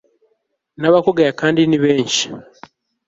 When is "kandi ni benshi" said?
1.41-2.23